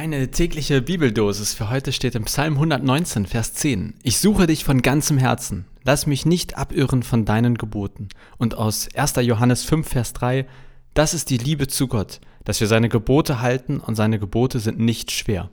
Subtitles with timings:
[0.00, 3.94] Deine tägliche Bibeldosis für heute steht im Psalm 119, Vers 10.
[4.04, 5.64] Ich suche dich von ganzem Herzen.
[5.82, 8.08] Lass mich nicht abirren von deinen Geboten.
[8.36, 9.16] Und aus 1.
[9.22, 10.46] Johannes 5, Vers 3.
[10.94, 14.78] Das ist die Liebe zu Gott, dass wir seine Gebote halten und seine Gebote sind
[14.78, 15.50] nicht schwer.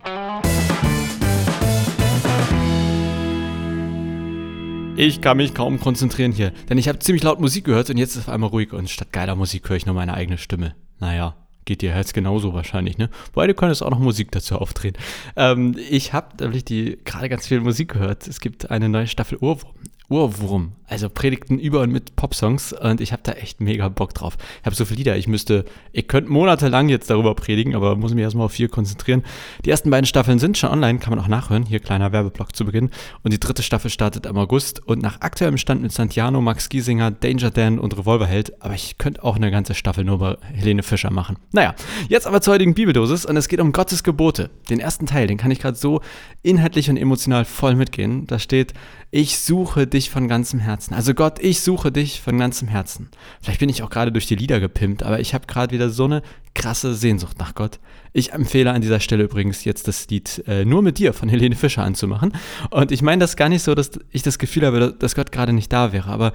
[4.95, 8.15] Ich kann mich kaum konzentrieren hier, denn ich habe ziemlich laut Musik gehört und jetzt
[8.15, 10.75] ist auf einmal ruhig und statt geiler Musik höre ich nur meine eigene Stimme.
[10.99, 11.35] Naja,
[11.65, 13.09] geht dir Herz genauso wahrscheinlich, ne?
[13.33, 14.95] Beide können jetzt auch noch Musik dazu aufdrehen.
[15.35, 18.27] Ähm, ich habe nämlich die gerade ganz viel Musik gehört.
[18.27, 19.73] Es gibt eine neue Staffel Urwurm.
[20.09, 24.37] Urwurm, also Predigten über und mit Popsongs und ich habe da echt mega Bock drauf.
[24.59, 28.13] Ich habe so viele Lieder, ich müsste, ich könnte monatelang jetzt darüber predigen, aber muss
[28.13, 29.23] mich erstmal auf vier konzentrieren.
[29.65, 32.65] Die ersten beiden Staffeln sind schon online, kann man auch nachhören, hier kleiner Werbeblock zu
[32.65, 32.91] Beginn.
[33.23, 37.11] Und die dritte Staffel startet im August und nach aktuellem Stand mit Santiano, Max Giesinger,
[37.11, 41.11] Danger Dan und Revolverheld, aber ich könnte auch eine ganze Staffel nur über Helene Fischer
[41.11, 41.37] machen.
[41.51, 41.73] Naja,
[42.09, 44.51] jetzt aber zur heutigen Bibeldosis und es geht um Gottes Gebote.
[44.69, 46.01] Den ersten Teil, den kann ich gerade so
[46.43, 48.27] inhaltlich und emotional voll mitgehen.
[48.27, 48.73] Da steht,
[49.11, 50.93] ich suche dich von ganzem Herzen.
[50.93, 53.09] Also Gott, ich suche dich von ganzem Herzen.
[53.41, 56.05] Vielleicht bin ich auch gerade durch die Lieder gepimpt, aber ich habe gerade wieder so
[56.05, 56.21] eine
[56.53, 57.79] krasse Sehnsucht nach Gott.
[58.13, 61.55] Ich empfehle an dieser Stelle übrigens jetzt das Lied äh, Nur mit dir von Helene
[61.55, 62.33] Fischer anzumachen.
[62.69, 65.53] Und ich meine das gar nicht so, dass ich das Gefühl habe, dass Gott gerade
[65.53, 66.33] nicht da wäre, aber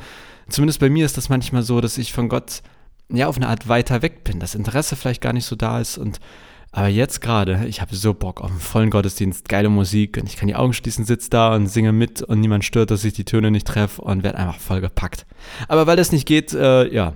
[0.49, 2.63] zumindest bei mir ist das manchmal so, dass ich von Gott
[3.09, 5.99] ja auf eine Art weiter weg bin, das Interesse vielleicht gar nicht so da ist
[5.99, 6.21] und
[6.73, 10.37] aber jetzt gerade, ich habe so Bock auf einen vollen Gottesdienst, geile Musik und ich
[10.37, 13.25] kann die Augen schließen, sitze da und singe mit und niemand stört, dass ich die
[13.25, 15.27] Töne nicht treffe und werde einfach voll gepackt.
[15.67, 17.15] Aber weil das nicht geht, äh, ja,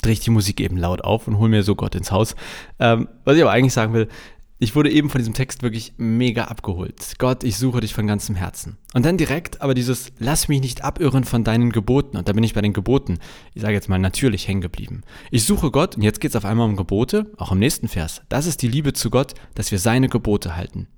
[0.00, 2.34] drehe ich die Musik eben laut auf und hole mir so Gott ins Haus.
[2.78, 4.08] Ähm, was ich aber eigentlich sagen will,
[4.62, 7.14] ich wurde eben von diesem Text wirklich mega abgeholt.
[7.16, 8.76] Gott, ich suche dich von ganzem Herzen.
[8.92, 12.18] Und dann direkt aber dieses, lass mich nicht abirren von deinen Geboten.
[12.18, 13.18] Und da bin ich bei den Geboten,
[13.54, 15.00] ich sage jetzt mal natürlich hängen geblieben.
[15.30, 18.20] Ich suche Gott und jetzt geht es auf einmal um Gebote, auch im nächsten Vers.
[18.28, 20.88] Das ist die Liebe zu Gott, dass wir seine Gebote halten.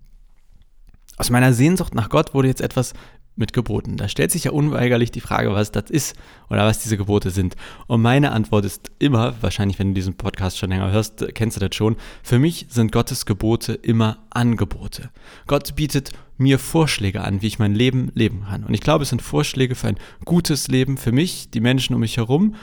[1.16, 2.94] Aus meiner Sehnsucht nach Gott wurde jetzt etwas
[3.34, 3.96] mit Geboten.
[3.96, 6.16] Da stellt sich ja unweigerlich die Frage, was das ist
[6.50, 7.56] oder was diese Gebote sind.
[7.86, 11.66] Und meine Antwort ist immer, wahrscheinlich wenn du diesen Podcast schon länger hörst, kennst du
[11.66, 15.10] das schon, für mich sind Gottes Gebote immer Angebote.
[15.46, 18.64] Gott bietet mir Vorschläge an, wie ich mein Leben leben kann.
[18.64, 22.00] Und ich glaube, es sind Vorschläge für ein gutes Leben für mich, die Menschen um
[22.00, 22.54] mich herum.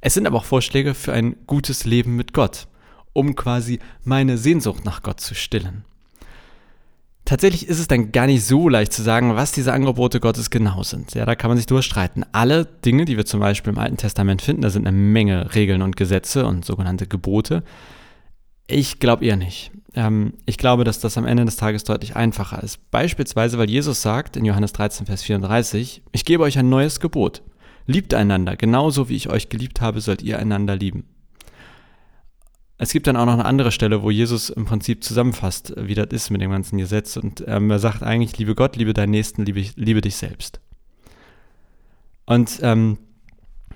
[0.00, 2.68] Es sind aber auch Vorschläge für ein gutes Leben mit Gott,
[3.12, 5.84] um quasi meine Sehnsucht nach Gott zu stillen.
[7.28, 10.82] Tatsächlich ist es dann gar nicht so leicht zu sagen, was diese Angebote Gottes genau
[10.82, 11.12] sind.
[11.12, 12.24] Ja, da kann man sich durchstreiten.
[12.32, 15.82] Alle Dinge, die wir zum Beispiel im Alten Testament finden, da sind eine Menge Regeln
[15.82, 17.64] und Gesetze und sogenannte Gebote.
[18.66, 19.72] Ich glaube eher nicht.
[19.92, 22.90] Ähm, ich glaube, dass das am Ende des Tages deutlich einfacher ist.
[22.90, 27.42] Beispielsweise, weil Jesus sagt in Johannes 13, Vers 34, ich gebe euch ein neues Gebot.
[27.84, 31.04] Liebt einander, genauso wie ich euch geliebt habe, sollt ihr einander lieben.
[32.80, 36.08] Es gibt dann auch noch eine andere Stelle, wo Jesus im Prinzip zusammenfasst, wie das
[36.10, 37.16] ist mit dem ganzen Gesetz.
[37.16, 40.60] Und ähm, er sagt eigentlich, liebe Gott, liebe deinen Nächsten, liebe, liebe dich selbst.
[42.24, 42.98] Und ähm,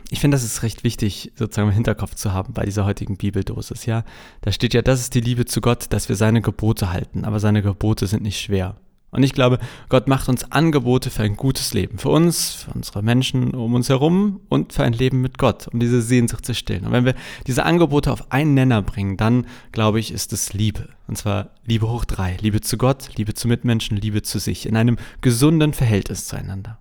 [0.08, 3.86] ich finde, das ist recht wichtig, sozusagen im Hinterkopf zu haben bei dieser heutigen Bibeldosis.
[3.86, 4.04] Ja,
[4.42, 7.24] da steht ja, das ist die Liebe zu Gott, dass wir seine Gebote halten.
[7.24, 8.76] Aber seine Gebote sind nicht schwer.
[9.14, 9.58] Und ich glaube,
[9.90, 11.98] Gott macht uns Angebote für ein gutes Leben.
[11.98, 15.78] Für uns, für unsere Menschen um uns herum und für ein Leben mit Gott, um
[15.80, 16.86] diese Sehnsucht zu stillen.
[16.86, 17.14] Und wenn wir
[17.46, 20.88] diese Angebote auf einen Nenner bringen, dann, glaube ich, ist es Liebe.
[21.08, 22.38] Und zwar Liebe hoch drei.
[22.40, 24.64] Liebe zu Gott, Liebe zu Mitmenschen, Liebe zu sich.
[24.64, 26.78] In einem gesunden Verhältnis zueinander.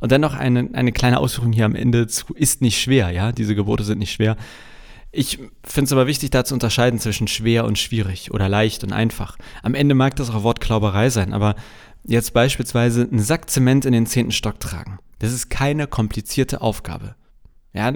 [0.00, 3.32] Und dann noch eine, eine kleine Ausführung hier am Ende zu, ist nicht schwer, ja.
[3.32, 4.36] Diese Gebote sind nicht schwer.
[5.16, 8.92] Ich finde es aber wichtig, da zu unterscheiden zwischen schwer und schwierig oder leicht und
[8.92, 9.38] einfach.
[9.62, 11.54] Am Ende mag das auch Wortklauberei sein, aber
[12.02, 14.98] jetzt beispielsweise einen Sack Zement in den zehnten Stock tragen.
[15.20, 17.14] Das ist keine komplizierte Aufgabe.
[17.72, 17.92] Ja,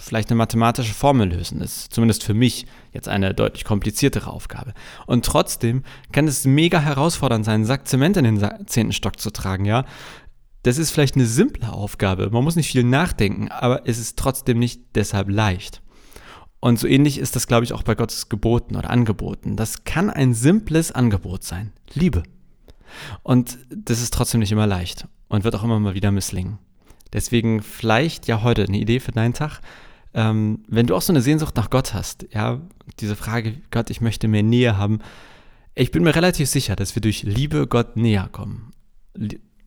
[0.00, 4.74] vielleicht eine mathematische Formel lösen ist zumindest für mich jetzt eine deutlich kompliziertere Aufgabe.
[5.06, 9.30] Und trotzdem kann es mega herausfordernd sein, einen Sack Zement in den zehnten Stock zu
[9.30, 9.84] tragen, ja.
[10.62, 12.28] Das ist vielleicht eine simple Aufgabe.
[12.30, 15.80] Man muss nicht viel nachdenken, aber es ist trotzdem nicht deshalb leicht.
[16.60, 19.56] Und so ähnlich ist das, glaube ich, auch bei Gottes Geboten oder Angeboten.
[19.56, 21.72] Das kann ein simples Angebot sein.
[21.94, 22.22] Liebe.
[23.22, 26.58] Und das ist trotzdem nicht immer leicht und wird auch immer mal wieder misslingen.
[27.12, 29.60] Deswegen vielleicht ja heute eine Idee für deinen Tag.
[30.12, 32.60] Ähm, wenn du auch so eine Sehnsucht nach Gott hast, ja,
[32.98, 35.00] diese Frage, Gott, ich möchte mehr Nähe haben,
[35.74, 38.72] ich bin mir relativ sicher, dass wir durch Liebe Gott näher kommen.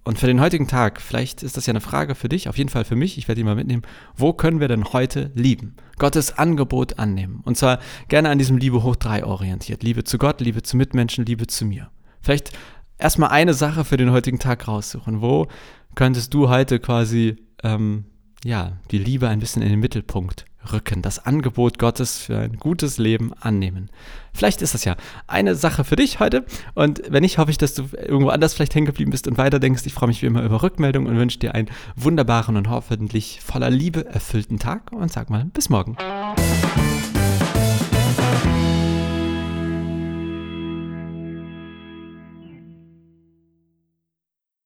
[0.05, 2.69] Und für den heutigen Tag, vielleicht ist das ja eine Frage für dich, auf jeden
[2.69, 3.83] Fall für mich, ich werde die mal mitnehmen.
[4.15, 5.75] Wo können wir denn heute lieben?
[5.97, 7.41] Gottes Angebot annehmen.
[7.45, 7.79] Und zwar
[8.09, 9.81] gerne an diesem Liebe hoch drei orientiert.
[9.81, 11.89] Liebe zu Gott, Liebe zu Mitmenschen, Liebe zu mir.
[12.21, 12.51] Vielleicht
[12.97, 15.21] erstmal eine Sache für den heutigen Tag raussuchen.
[15.21, 15.47] Wo
[15.95, 18.05] könntest du heute quasi, ähm,
[18.44, 22.98] ja, die Liebe ein bisschen in den Mittelpunkt Rücken, das Angebot Gottes für ein gutes
[22.98, 23.89] Leben annehmen.
[24.33, 24.95] Vielleicht ist das ja
[25.27, 26.45] eine Sache für dich heute.
[26.74, 29.86] Und wenn nicht, hoffe ich, dass du irgendwo anders vielleicht hängen geblieben bist und weiterdenkst.
[29.86, 33.69] Ich freue mich wie immer über Rückmeldungen und wünsche dir einen wunderbaren und hoffentlich voller
[33.69, 35.98] Liebe erfüllten Tag und sag mal bis morgen.